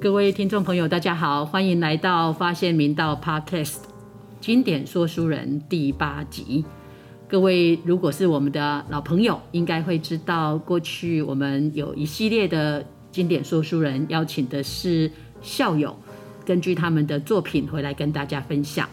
[0.00, 3.76] 各位听众朋友，大家好，欢迎来到发现明道 Podcast
[4.40, 6.64] 经典说书人第八集。
[7.28, 15.10] 各位如果是我们的老朋友，应该会知道，过去我们有一系列的经典说书人，邀请的是
[15.42, 15.94] 校友，
[16.44, 18.88] 根据他们的作品回来跟大家分享。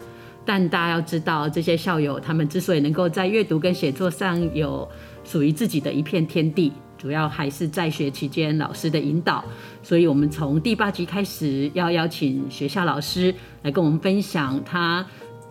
[0.48, 4.88] 但大家要知道，这些校友他们之所以能够在阅读跟写作上有
[5.25, 9.43] 属于自己的一片天地，主要还是在学期间老师的引导。
[9.83, 15.05] 所以，我们从第八集开始，要邀请学校老师来跟我们分享他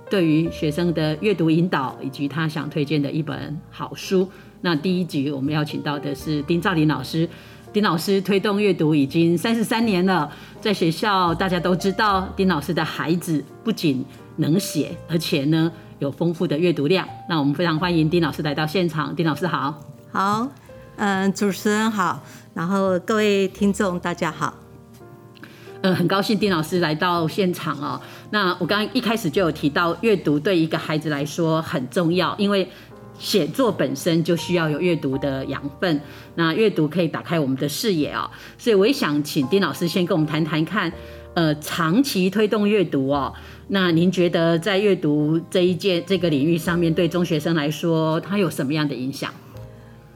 [0.09, 4.27] 对于学生的阅读引导，以及他想推荐的一本好书。
[4.63, 7.29] 那第一集我们邀请到的是丁兆林老师。
[7.73, 10.33] 丁老师推动阅读已经三十三年了，
[10.63, 14.03] 在学校大家都知道，丁老师的孩子不仅
[14.37, 17.07] 能写，而且呢有丰富的阅读量。
[17.29, 19.15] 那我们非常欢迎丁老师来到现场。
[19.15, 20.49] 丁老师好，好，
[20.97, 22.23] 嗯，主持人好。
[22.55, 24.55] 然后各位听众大家好，
[25.83, 28.01] 呃，很高兴丁老师来到现场哦。
[28.31, 32.67] 那我刚刚一开始就有提到，阅读对一个孩子来说很重要，因为
[33.19, 36.01] 写作本身就需要有阅读的养分。
[36.35, 40.91] 那阅读可以打开我们的视野哦，所以我也想请丁老师先跟我们谈谈看，
[41.37, 43.33] 呃，长期推动阅读哦。
[43.69, 49.31] 那您觉得在阅读这一件这个领域上面，对中学生来说，它有什么样的影响？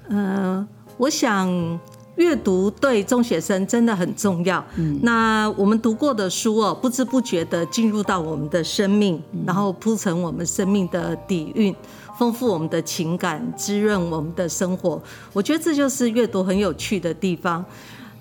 [0.09, 1.79] 呃，我想。
[2.17, 4.63] 阅读对中学生真的很重要。
[4.77, 11.75] 嗯，那我们读过的书哦，不知不觉的进入到我们的生命，然后铺成我们生命的底蕴，
[12.19, 15.01] 丰富我们的情感，滋润我们的生活。
[15.33, 17.65] 我觉得这就是阅读很有趣的地方。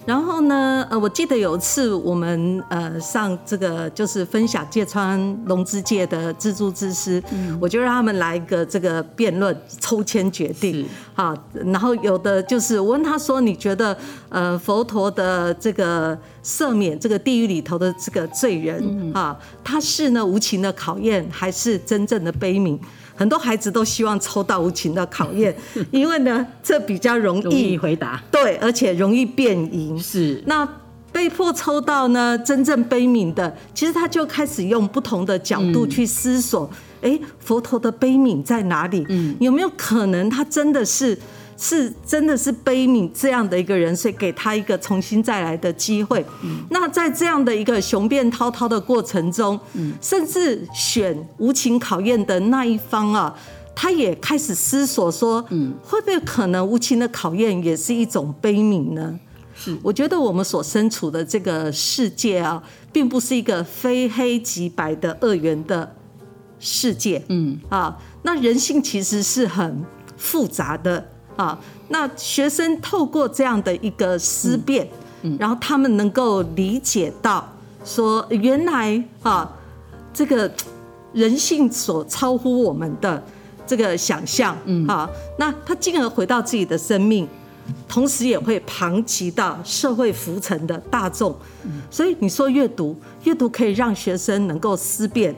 [0.05, 7.21] 然后呢，呃，我记得有一次我们呃上这个就是分享芥川龙之介的蜘蛛之师，
[7.61, 13.95] 我就让他们来一个这个辩论，抽签决定，好，然后有的就是我问他说，你觉得
[14.29, 22.79] 呃佛陀的这个赦免这个地狱里头的这个罪人啊，他是呢无情的考验，还是真正的悲悯？
[23.19, 25.53] 很多孩子都希望抽到无情的考验，
[25.91, 28.23] 因为呢，这比较容易回答。
[28.31, 29.99] 对，而且容易变赢。
[29.99, 30.41] 是。
[30.45, 30.65] 那
[31.11, 36.69] 被迫抽到呢，真正悲悯的，其实他就开始用不同的角度去思索：
[37.01, 39.05] 哎，佛陀的悲悯在哪里？
[39.09, 41.19] 嗯，有没有可能他真的是？
[41.61, 46.25] 是真的是悲悯这样的一个人，所以给他一个重新再来的机会。
[46.69, 49.59] 那在这样的一个雄辩滔滔的过程中，
[50.01, 53.37] 甚至选无情考验的那一方啊，
[53.75, 59.19] 他也开始思索说：，嗯会不会可能无情的考验也是一种悲悯呢？
[59.53, 65.93] 是，我觉得我们所身处的这个世界啊，并不是一个非黑即白的二元的
[66.57, 67.21] 世界。
[67.27, 69.83] 嗯，啊，那人性其实是很
[70.15, 71.09] 复杂的。
[71.39, 71.57] 啊，
[71.87, 74.85] 那学生透过这样的一个思辨，
[75.39, 77.47] 然后他们能够理解到，
[77.85, 79.49] 说原来啊，
[80.13, 80.51] 这个
[81.13, 83.23] 人性所超乎我们的
[83.65, 84.53] 这个想象，
[84.85, 87.25] 啊，那他进而回到自己的生命，
[87.87, 91.33] 同时也会旁及到社会浮沉的大众，
[91.89, 95.33] 所以你说阅读，阅读可以让学生能够思辨，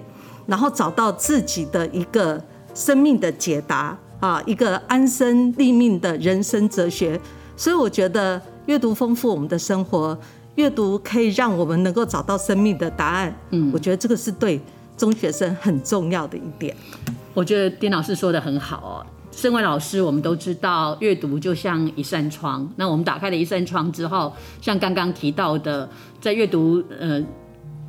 [0.47, 3.95] 然后找到自己的一个生命的解答。
[4.21, 7.19] 啊，一个安身立命的人生哲学，
[7.57, 10.17] 所以我觉得阅读丰富我们的生活，
[10.55, 13.35] 阅读可以让我们能够找到生命的答案。
[13.49, 14.61] 嗯，我觉得这个是对
[14.95, 16.75] 中学生很重要的一点。
[17.33, 19.05] 我觉得丁老师说的很好哦。
[19.31, 24.31] 身为老师，我们都知道阅读就像一扇窗，那我们打开了一扇窗之后，
[24.61, 25.89] 像刚刚提到的，
[26.19, 27.19] 在阅读呃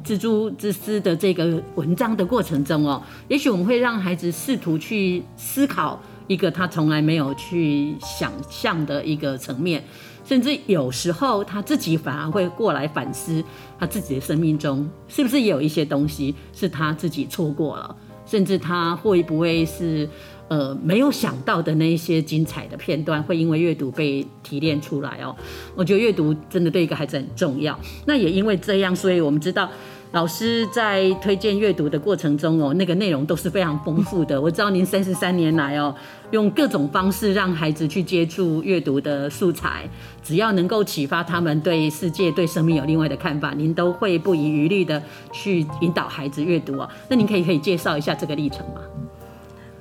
[0.03, 6.01] 蜘蛛之丝的这个文章的过程中哦，也许我们会让孩子试图去思考。
[6.33, 9.85] 一个他从来没有去想象的一个层面，
[10.25, 13.45] 甚至有时候他自己反而会过来反思
[13.79, 20.09] 他自己的生命中是不是有一些东西是他自己错过了，甚至他会不会是
[20.49, 25.37] 呃没有想到的那一些精彩的片段会因为阅读被提炼出来哦。
[25.77, 27.79] 我觉得阅读真的对一个孩子很重要。
[28.07, 29.71] 那也因为这样，所以我们知道。
[30.13, 34.39] 老师在推荐阅读的过程中哦，那个内容都是非常丰富的。
[34.41, 35.95] 我知道您三十三年来哦，
[36.33, 39.89] 用各种方式让孩子去接触阅读的素材，
[40.23, 46.89] 只要能够启发他们对世界、对生命有另外的看法，您都会不遗余力的去引导孩子阅读哦。
[47.09, 48.81] 那您可以可以介绍一下这个历程吗？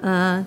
[0.03, 0.45] 嗯，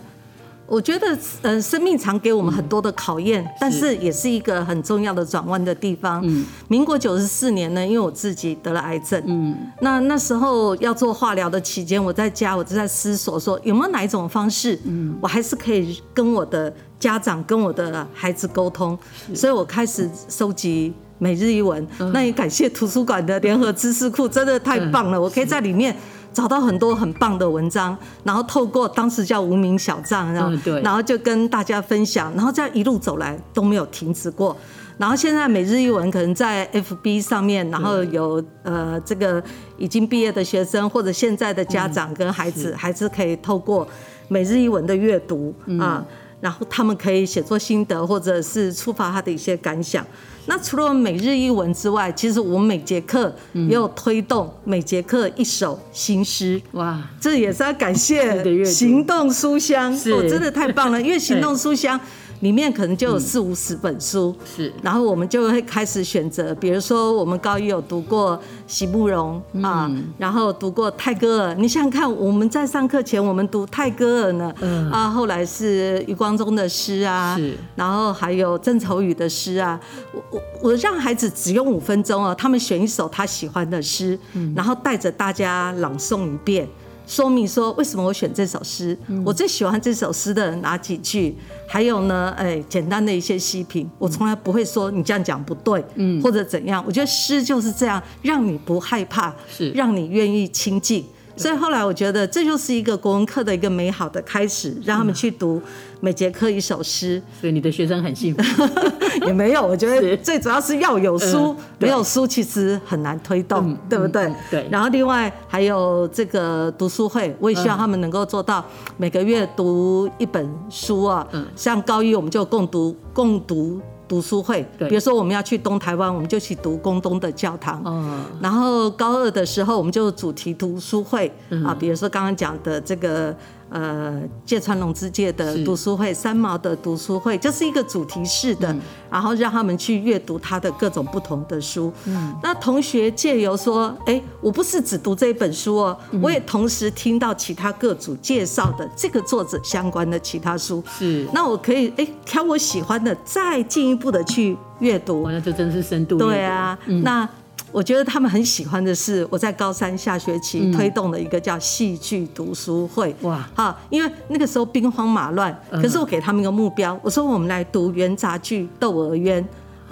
[0.67, 6.23] 我觉得，呃，生命常给我们很多的考验，但是也是一个很重要的转弯的地方。
[6.25, 18.99] 嗯，民国九十四年呢，因为我自己得了癌症，嗯，那那时候要做化疗的期间，我在家我就在思索说，有没有哪一种方式，嗯，我还是可以跟我的家长、跟我的孩子沟通，
[19.35, 21.87] 所以我开始收集每日一文。
[22.13, 25.95] 那也感谢图书馆的联合知识库，真的太棒了，我可以在里面。
[26.35, 30.53] 找到很多很棒的文章，然后透过当时叫无名小账，然后
[30.83, 34.57] 然后就跟大家分享，然后这样一路走来都没有停止过。
[34.97, 39.43] 然后现在每日一文可能在 FB 上面，然后有呃这个
[39.77, 43.87] 已经毕业的学生或者现在的家长跟孩子，还是可以透过
[44.29, 46.05] 每日一文的阅读啊。
[46.41, 50.05] 然后他们可以写作心得，或者是触发他的一些感想。
[50.47, 56.61] 那除了每日一文之外，其实我们每节课也有推动每节课一首新诗。
[56.73, 61.99] 哇，这也是要感谢 行动书香，我真的太棒了，因为行动书香。
[62.45, 71.55] 里面可能就有四五十本书，是，然后我们就会开始选择，比如说我们高一有读过席慕容啊，然后读过泰戈尔。
[71.55, 74.55] 你想想看，我们在上课前我们读泰戈尔呢，
[74.93, 79.81] 啊，后来是余光中的诗啊，是，然后还有郑愁予的诗啊。
[80.13, 84.19] 我我我让孩子只用五分钟哦，他们选一首他喜欢的诗，
[84.55, 86.69] 然后带着大家朗诵一遍。
[87.07, 91.37] 说明说为什么我选这首诗，我最喜欢这首诗的哪几句？
[91.67, 96.83] 还有呢，哎，简单的一些细评，我从来不会说你这样讲不对，嗯，或者怎样。
[96.87, 101.05] 我觉得诗就是这样，让你不害怕，是让你愿意亲近。
[101.37, 105.61] 所以后来我觉得这就是一个国文课的一个美好的开始，让他们去读
[106.01, 107.21] 每节课一首诗。
[107.41, 108.69] 所以你的学生很幸福，
[109.27, 109.67] 也没有。
[109.67, 114.33] 我觉得最主要是要有书，没有书其实很难推动，对不对？
[114.51, 114.69] 对。
[114.71, 118.65] 然后另外还有这个读书会，我也希望他们能够做到
[118.97, 121.27] 每个月读一本书啊。
[121.33, 121.45] 嗯。
[121.57, 123.81] 像高一我们就共读共读。
[124.07, 127.83] 读书会，比如说我们要去东台湾，我们就去读宫东的教堂。
[127.85, 128.25] 哦。
[128.41, 131.33] 然后高二的时候，我们就主题读书会
[131.65, 133.35] 啊，比如说刚刚讲的这个。
[133.71, 138.75] 呃，芥川龙之介的读书会，三毛的读书会，就是一个主题式的，
[139.11, 141.93] 然后让他们去阅读他的各种不同的书。
[142.05, 150.83] 嗯，那同学借由说，哎，我不是只读这一本书哦，我也同时听到其他各组介绍的这个作者相关的其他书。
[150.97, 155.29] 是，那我可以哎挑我喜欢的，再进一步的去阅读。
[155.29, 156.17] 那这真是深度。
[156.17, 157.29] 对啊，那。
[157.75, 163.13] 我觉得他们很喜欢的是我在高三下学期推动的一个叫戏剧读书会。
[163.23, 169.43] 哇，哈，因为那个时候兵荒马乱，可是我给他们一个目标，我说我们来读元杂剧《窦娥冤》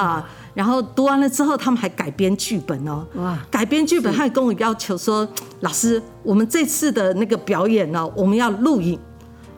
[0.00, 0.25] 啊，
[0.55, 3.05] 然后读完了之后，他们还改编剧本哦。
[3.17, 5.28] 哇，改编剧本，他还跟我要求说，
[5.62, 8.96] 老师，我们这次的那个表演呢，我们要录影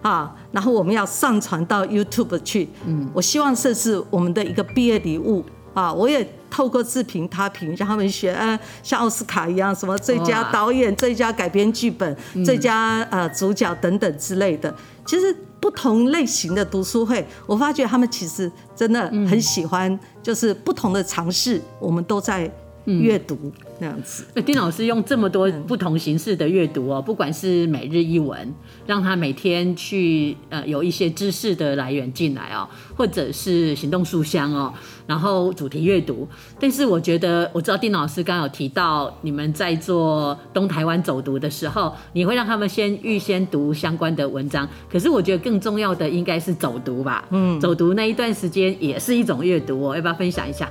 [0.01, 2.71] 啊，然后我们要上传到 YouTube 去。
[2.87, 5.45] 嗯，我希望这是我们的一个毕业礼物
[5.75, 6.27] 啊，我也。
[6.55, 14.73] 透过自评他评，让他们学，呃，像奥斯卡一样，什么最佳导演、最佳改编剧本、最佳呃主角等等之类的。
[15.05, 22.49] 其实不同类型的读书会，我发觉他们其实真的很喜欢，就是不同的尝试，我们都在。
[22.87, 23.39] 阅读
[23.79, 28.53] 那样子，那丁老师用这么多不同形式的阅读哦，不管是每日一文，
[28.87, 34.73] 让他每天去呃有一些知识的来源进来哦，或者是行动书香哦，
[35.07, 36.29] 然后主题阅读。
[36.61, 44.69] 但是我觉得，我知道丁老师刚刚有提到，你们在做东台湾走读的时候，你会让他们先预先读相关的文章。
[44.91, 50.71] 可是我觉得更重要的应该是走读吧，嗯，走读那一段时间也是一种阅读哦，要不要分享一下？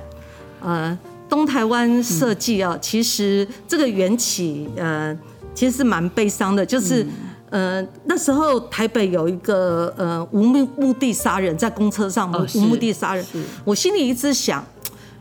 [0.60, 0.96] 呃。
[1.28, 5.16] 东台湾设计啊，其实这个缘起，呃，
[5.54, 6.64] 其实是蛮悲伤的。
[6.64, 7.04] 就是，
[7.50, 13.24] 呃，那时候台北有一个呃无目目的杀人，在公车上无目的杀人。
[13.64, 14.64] 我心里一直想，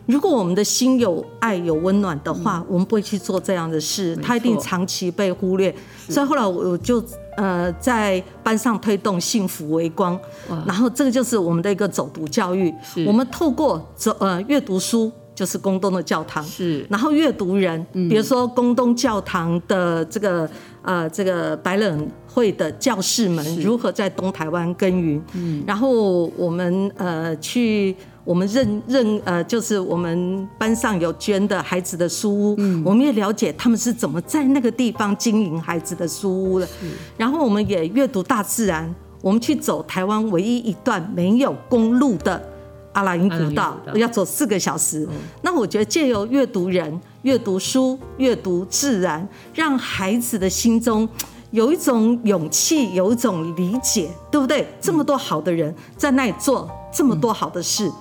[0.05, 4.15] 如果我们的心有爱有温暖的话，我们不会去做这样的事。
[4.17, 5.73] 他一定长期被忽略。
[6.09, 7.03] 所以后来我就
[7.37, 10.19] 呃在班上推动幸福微光，
[10.67, 12.71] 然后这个就是我们的一个走读教育。
[13.07, 15.11] 我们透过走呃阅读书。
[15.35, 20.47] 就是宫东的教堂，是，然后阅读人，比如说宫东教堂的这个
[20.83, 36.67] 呃这个白冷会的教士们如何在东台湾耕耘，嗯，然后我们呃去我们认认呃就是我们班上有捐的孩子的书屋，嗯，我们也了解他们是怎么在那个地方经营孩子的书屋的，
[37.17, 42.52] 然后我们也阅读大自然，我们去走台湾唯一一段没有公路的。
[42.93, 45.07] 阿拉因古道要走四个小时，
[45.41, 51.07] 那我觉得借由阅读人、阅读书、阅读自然，让孩子的心中
[51.51, 54.67] 有一种勇气，有一种理解，对不对？
[54.79, 57.91] 这么多好的人在那里做这么多好的事，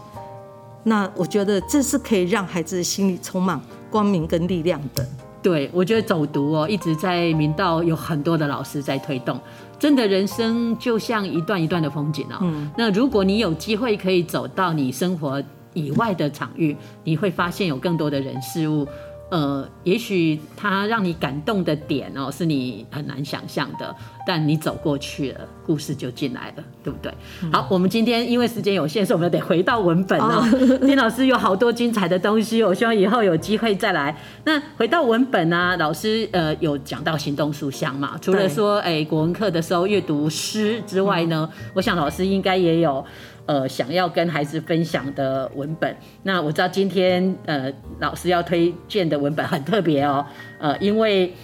[0.84, 5.06] 那我觉得这是可以让孩子的心里充满光明跟力量的。
[5.42, 9.40] 对，我觉得走读哦，一直在明道有很多的老师在推动。
[9.82, 12.38] 真的，人生就像一段一段的风景哦。
[12.42, 12.70] 嗯。
[12.78, 15.42] 那如果你有机会可以走到你生活
[15.74, 18.86] 以外的场域，你会发现有更多的人事物。
[19.32, 23.96] 呃，也许他让你感动的点哦，是你很难想象的，
[24.26, 27.10] 但你走过去了，故事就进来了，对不对？
[27.50, 30.44] 好，我们今天因为时间有限，所以我们得回到文本哦。
[30.84, 34.14] 丁老师有好多精彩的东西，我希望以后有机会再来。
[34.44, 38.18] 那回到文本呢，老师呃有讲到行动书香嘛？
[38.20, 43.02] 除了说哎国文课的时候阅读诗之外呢，我想老师应该也有。
[43.46, 50.25] 呃，想要跟孩子分享的文本，那我知道今天呃老师要推荐的文本很特别哦，
[50.58, 51.34] 呃，因为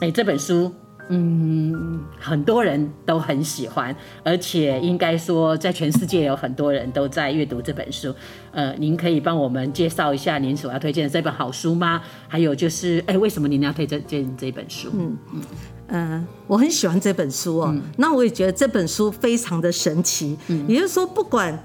[0.00, 0.72] 哎这本书
[1.08, 8.14] 嗯很多人都很喜欢，而且应该说在全世界有很多人都在阅读这本书，
[8.52, 12.02] 呃，您可以帮我们介绍一下您所要推荐的这本好书吗？
[12.28, 14.90] 还有就是哎为什么您要推荐这本书？
[14.92, 15.40] 嗯嗯。
[15.88, 17.74] 嗯，我很喜欢这本书哦。
[17.96, 20.36] 那我也觉得这本书非常的神奇。
[20.48, 21.56] 嗯，也就是说，不管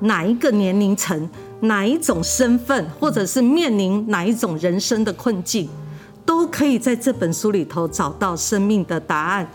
[0.00, 1.28] 哪一个年龄层、
[1.60, 5.68] 哪一种身份，或者是面临哪一种人生的困境，
[6.24, 9.46] 都可以在这本书里头找到生命的答案。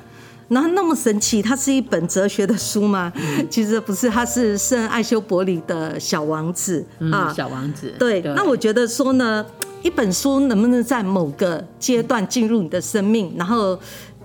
[0.49, 3.11] 然后那么神奇，它是一本哲学的书吗？
[3.49, 7.93] 其实不是，它是圣艾修伯里的小王子啊，小王子。
[7.97, 9.45] 对，那我觉得说呢，
[9.81, 13.79] 一本书能不能在某个阶段进入你的生命，然后。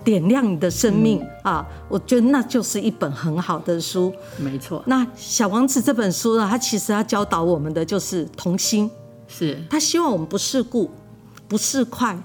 [0.07, 1.67] 点亮你的生命啊！
[1.89, 4.13] 我觉得那就是一本很好的书。
[4.37, 4.81] 没错。
[4.85, 8.89] 那《小王子》这本书呢，它其实它教导我们的就是童心。
[9.27, 9.61] 是。
[9.69, 10.89] 他希望我们不世故，
[11.49, 12.15] 不世侩，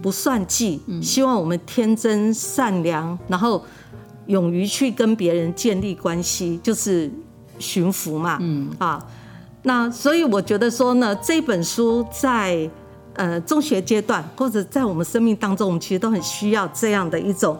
[0.00, 3.60] 不算计，希望我们天真善良，然后
[4.26, 7.10] 勇于去跟别人建立关系，就是
[7.58, 8.38] 驯服嘛。
[8.40, 8.70] 嗯。
[8.78, 9.04] 啊，
[9.64, 12.70] 那所以我觉得说呢，这本书在。
[13.14, 17.58] 呃，中学阶段或者在我们生命当中，我们其实都很需要这样的一种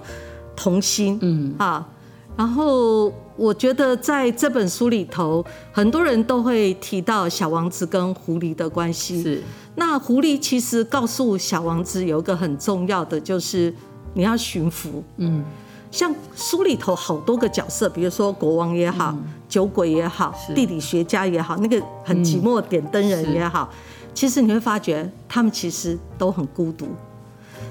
[0.56, 1.86] 童心，嗯啊。
[2.34, 9.22] 然后我觉得在这本书里头，很多人都会提到小王子跟狐狸的关系。
[9.22, 9.42] 是。
[9.74, 13.74] 那狐狸其实告诉小王子有一个很重要的，就是
[14.14, 15.04] 你要驯服。
[15.18, 15.44] 嗯。
[15.90, 19.14] 像书里头好多个角色，比如说国王也好，
[19.46, 23.68] 酒鬼也好，地理学家也好，那个很寂寞点灯人也好。
[24.14, 26.86] 其实你会发觉，他们其实都很孤独。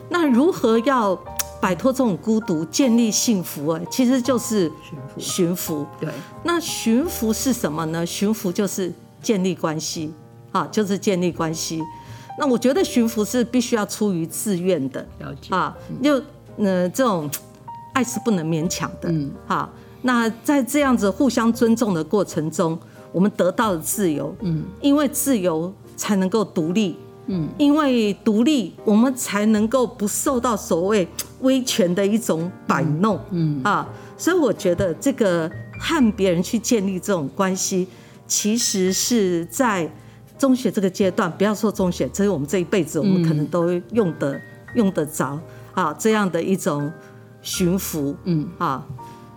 [0.10, 1.17] 那如何要
[1.62, 3.69] 摆脱这种孤独，建立幸福？
[3.69, 4.69] 哎，其实就是
[5.17, 5.86] 驯服。
[6.00, 6.10] 对。
[6.43, 8.05] 那驯服是什么呢？
[8.05, 10.12] 驯服就是建立关系
[10.51, 11.81] 啊，就是建立关系。
[12.39, 15.05] 那我觉得驯服是必须要出于自愿的。
[15.19, 15.55] 了解。
[15.55, 16.21] 啊，就
[16.57, 17.29] 呃这种
[17.93, 19.10] 爱是不能勉强的。
[19.10, 19.31] 嗯。
[19.48, 19.69] 好，
[20.01, 22.77] 那在这样子互相尊重的过程中，
[23.13, 24.36] 我们得到了自由。
[24.41, 24.65] 嗯。
[24.81, 25.74] 因为自由。
[25.95, 26.95] 才能够独立，
[27.27, 31.07] 嗯，因为独立，我们才能够不受到所谓
[31.41, 33.62] 威权的一种摆弄，嗯。
[33.63, 37.88] 啊，所以我觉得这个和别人去建立这种关系，
[38.27, 39.91] 其实是在
[40.38, 44.39] 中学这个阶段，不要说中学，这是我们这一辈子，我们可能都用得
[44.75, 45.39] 用得着
[45.74, 46.91] 啊，这样的一种
[47.41, 48.48] 驯服，嗯。
[48.57, 48.86] 啊。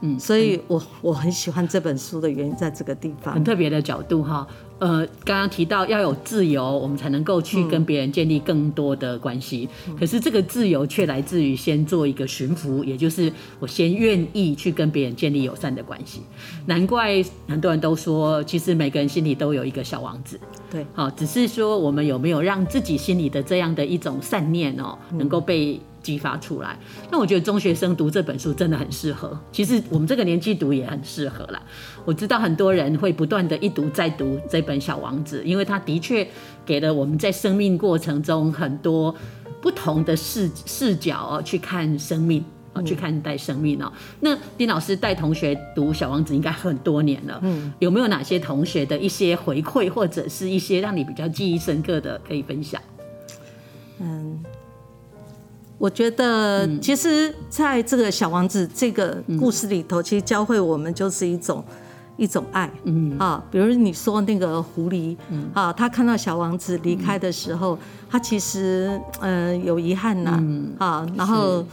[0.00, 4.46] 嗯，所以我我很喜欢这本书的原因在这个地方，很特别的角度哈。
[4.80, 9.68] 呃，刚刚提到要有自由，我们才能够去跟别人建立更多的关系。
[9.98, 16.20] 可是这个自由却来自于先做一个驯服，也就是我先愿意去跟别人建立友善的关系。
[16.66, 20.38] 难怪很多人都说，其实每个人心里都有一个小王子。
[20.70, 25.80] 对，好，只是说我们有没有让自己心里的这样的一种善念哦，能够被。
[26.04, 26.78] 激发出来，
[27.11, 29.37] 那我觉得中学生读这本书真的很适合。
[29.50, 31.61] 其实我们这个年纪读也很适合啦。
[32.04, 36.28] 我知道很多人会不断的一读再读这本《小王子》，因为他的确
[36.66, 39.14] 给了我们在生命过程中很多
[39.62, 42.44] 不同的视视角哦，去看生命
[42.75, 43.90] 啊，去看待生命哦。
[44.20, 52.78] 那丁老师带同学读《小王子》应该很多年了，嗯，有没有哪些同学的一些回馈，或者是一些让你比较记忆深刻的可以分享？
[54.00, 54.42] 嗯。
[55.78, 61.62] 我觉得，其实在这个小王子这个故事里头，其实教会我们就是一种
[62.16, 63.18] 一种爱，嗯。
[63.18, 65.16] 啊，比如你说那个狐狸，
[65.52, 67.78] 啊，他看到小王子离开的时候，
[68.08, 70.42] 他其实嗯有遗憾呐，
[70.78, 71.64] 啊，然后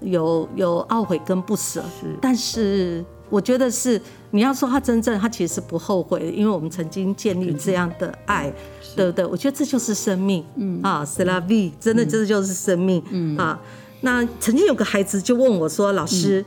[0.00, 1.84] 有有懊悔跟不舍，
[2.20, 4.00] 但是我觉得是
[4.30, 8.52] 你要说他真正，他其实不后悔，因为我们曾经建立这样的爱。
[8.96, 9.24] 对不对？
[9.24, 13.56] 我觉得这就是生命，嗯啊 s l a v 真的这就是生命，嗯啊。
[14.00, 16.44] 那曾经有个孩子就问我说：“老师，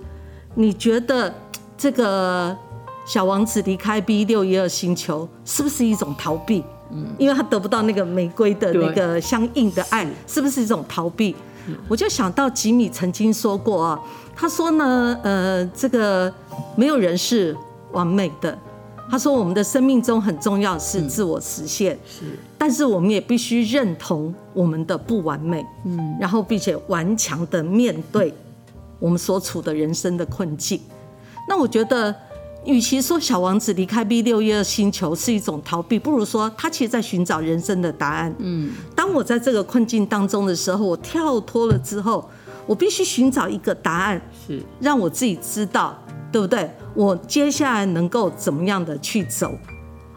[0.55, 1.33] 你觉得
[1.77, 2.53] 这个
[3.05, 6.61] 小王子离开 B 六一二星球是不是一种逃避？
[6.91, 11.33] 嗯，因为他得不到那个玫瑰的那个相应的爱，是不是一种逃避？”
[11.87, 13.97] 我就想到吉米曾经说过啊，
[14.35, 16.31] 他说呢，呃，这个
[16.75, 17.55] 没有人是
[17.93, 18.57] 完美的。
[19.09, 22.23] 他说我们的生命中很重要是自我实现，是，
[22.57, 28.33] 但是我们也必须认同我们的不完美，嗯，然后并且顽强的面对
[28.99, 30.79] 我们所处的人生的困境。
[31.49, 32.15] 那我觉得，
[32.65, 38.33] 与其说小王子离开 B 六一二星球是一种逃避，不如说他其实在寻找人生的答案。
[38.39, 42.27] 嗯，当我在这个困境当中的时候，我跳脱了之后，
[42.65, 45.99] 我必须寻找一个答案，是让我自己知道。
[46.31, 46.67] 对不对？
[46.95, 49.57] 我接下来能够怎么样的去走？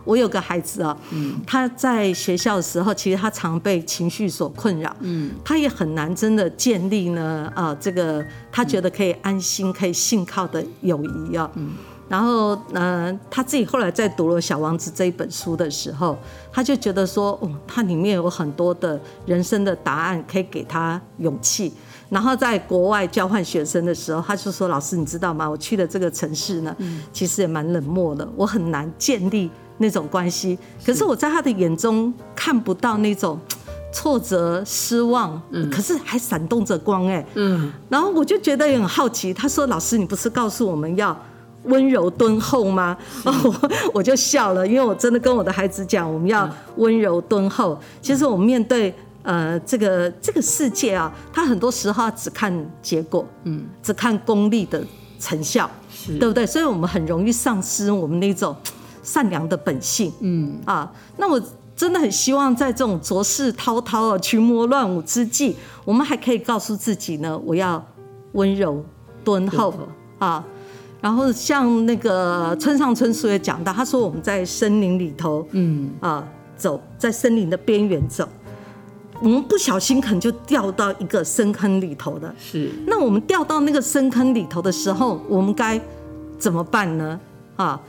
[0.04, 0.96] 我有个孩子啊，
[1.44, 11.50] 他在学校的时候，其实他常被情绪所困扰，嗯，他也很难真的建立呢，啊，这个他觉得可以安心、可以信靠的友谊啊。
[12.08, 16.16] 然后，呃，他自己后来在读了《小王子》这一本书的时候，
[16.52, 21.72] 他就觉得说，哦，它里面有很多的人生的答案，可以给他勇气。
[22.08, 25.48] 然后在国外交换学生的时候，他就说：“老师，你知道吗？
[25.50, 26.74] 我去了这个城市呢，
[27.12, 30.56] 其实也蛮冷漠的，我很难建立那种关系。
[30.84, 33.36] 可是我在他的眼中看不到那种
[33.92, 37.06] 挫折、失望，可是还闪动着光。
[37.08, 37.72] 哎，嗯。
[37.88, 39.34] 然后我就觉得也很好奇。
[39.34, 41.16] 他说：‘老师，你不是告诉我们要
[41.64, 42.96] 温柔敦厚吗？’
[43.26, 43.32] 哦，
[43.92, 47.76] 我就笑了，因为我真的跟我的孩子讲，我们要温柔敦厚。
[48.00, 48.94] 其实我们面对。
[49.26, 54.80] 呃，这个这个世界啊，它很多时候只看结果，嗯，只看功利的
[55.18, 56.46] 成效，是，对不对？
[56.46, 58.54] 所以我们很容易丧失我们那种
[59.02, 60.92] 善良的本性，嗯啊。
[61.16, 61.42] 那我
[61.74, 67.84] 真的很希望在这种浊世滔滔啊、群魔乱舞之际，我们还可以告诉自己呢，我要
[68.34, 68.84] 温柔
[69.24, 69.74] 敦厚
[70.20, 70.44] 啊。
[71.00, 78.28] 然后像那个村上春树也讲到，他说我们在森林里头，嗯啊，走在森林的边缘走。
[79.20, 82.70] 我们不小心可能就掉到一个深坑里头的，是。
[82.86, 85.80] 那我们掉到那个深坑里头的时候，我们该
[86.38, 87.18] 怎么办呢？
[87.56, 87.80] 啊，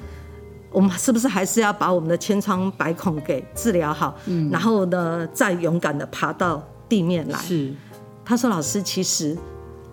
[0.72, 4.16] 我们是不是还是要把我们的千疮百孔给治疗好？
[4.25, 4.50] 嗯。
[4.50, 7.37] 然后呢，再勇敢的爬到地面来。
[7.40, 7.74] 是。
[8.24, 9.37] 他说：“老师，其实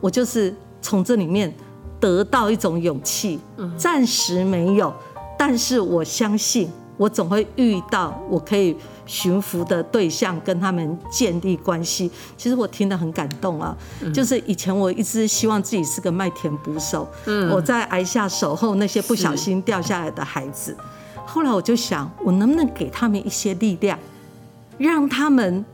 [0.01, 1.53] 我就是从这里面
[1.99, 3.39] 得到一种勇气，
[3.77, 4.93] 暂时没有，
[5.39, 12.11] 但是我相信。”我总会遇到我可以驯服的对象，跟他们建立关系。
[12.37, 13.77] 其实我听得很感动啊，
[14.13, 17.07] 就是以前我一直希望自己是个麦田捕手，
[17.53, 20.77] 我在挨下守候那些不小心掉下来的孩子。
[21.27, 23.99] 后来我就想，我能不能给他们一些力量，
[24.79, 25.65] 让他们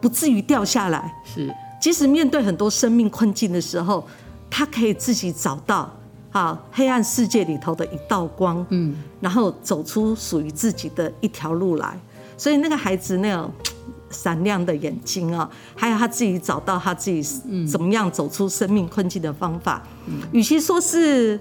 [0.00, 1.14] 不至于掉下来？
[1.24, 4.06] 是，即使面对很多生命困境的时候，
[4.50, 5.90] 他可以自己找到。
[6.34, 11.96] 啊，黑暗世界里头的一道光，嗯，然后走出属于自己的一条路来。
[12.36, 13.50] 所以那个孩子那种
[14.10, 17.22] 闪亮的眼睛啊，还有他自己找到他自己
[17.66, 19.82] 怎么样走出生命困境的方法。
[20.32, 21.38] 与其说是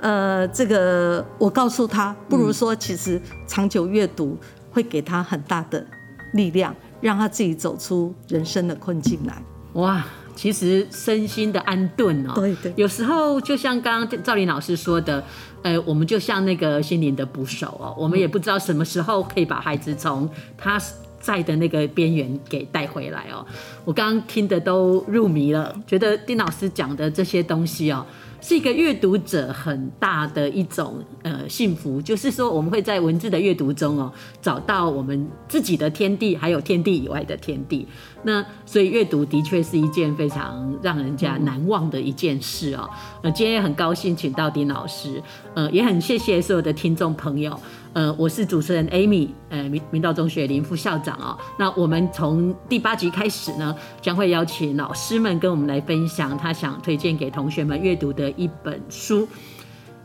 [0.00, 4.36] 呃这个我告诉他，不如说其实长久阅读
[4.72, 5.86] 会给他很大的
[6.32, 9.42] 力量，让他自己走出人生的困境来。
[9.74, 10.04] 哇！
[10.36, 15.24] 其实身心的安顿哦，对对，有时候就像刚刚赵林老师说的，
[15.62, 20.78] 呃，我们就像那个心灵的捕手哦，我们也不知道什么时候可以把孩子从他
[21.20, 23.44] 在的那个边缘给带回来哦。
[23.84, 28.04] 我刚刚听的都入迷了，觉得丁老师讲的这些东西哦。
[28.38, 37.88] 是一个阅读者很大的一种呃幸福，就是说我们会在文字的阅读中哦找到我们自己的天地，还有天地以外的天地。
[38.22, 42.88] 那所以阅读的确是一件非常让人家难忘的一件事哦。
[43.22, 45.20] 呃，今天也很高兴请到丁老师，
[45.54, 47.58] 呃，也很谢谢所有的听众朋友。
[47.96, 51.34] 呃，我是主持人 Amy，呃，明明道中学林副校长哦。
[51.58, 59.26] 那我们从第八集开始呢，将会邀请老师们跟我们来分享他想推荐给同学们阅读的一本书。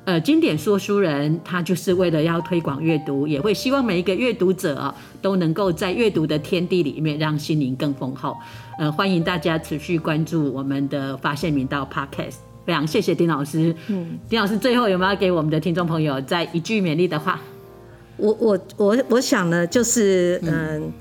[0.06, 8.38] 呃，经典说书人，他就是为了要推广阅读，也会希望每一个阅读者啊，都能够在阅读的天地里面让心灵更丰厚。
[8.80, 12.36] 呃，欢迎大家持续关注我们的发现明道 Podcast。
[12.63, 13.75] 非常谢谢丁老师。
[13.88, 17.38] 嗯，丁老师最后有没有给我们的听众朋友再一句勉励的话？
[18.21, 20.93] 我我我我想呢，就是嗯，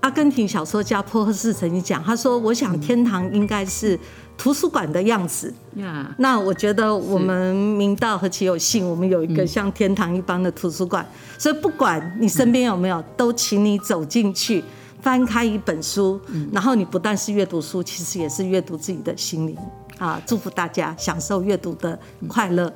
[0.00, 3.98] 阿根廷小说家波赫斯曾经讲，他说：“我想天堂应该是
[4.36, 5.52] 图书馆的样子。”
[6.18, 11.06] 那我觉得我们明道何其有幸，我们有一个像天堂一般的图书馆。
[11.38, 14.62] 所以不管你身边有没有，都请你走进去。
[15.00, 16.20] 翻开一本书，
[16.52, 19.56] 然后你不但是阅读书，其实也是阅读自己的心灵
[19.98, 20.22] 啊！
[20.24, 22.72] 祝福大家享受阅读的快乐。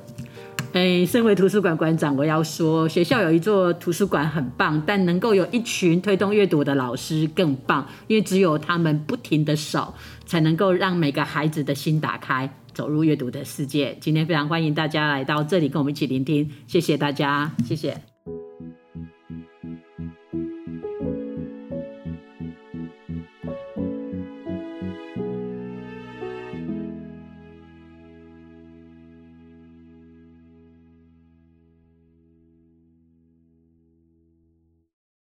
[0.73, 9.95] 哎，身为图书馆馆长，我要说，学校有一座图书馆很棒，但能够有一群推动阅读的老师更棒，因为只有他们不停的手，
[10.27, 13.97] 才能够让每个孩子的心打开，走入阅读的世界。
[14.01, 18.16] 今天非常欢迎大家来到这里，跟我们一起聆听，谢谢大家，谢谢。